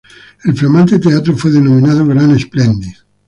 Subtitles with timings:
[0.45, 2.95] El flamante teatro fue denominado "Gran Splendid".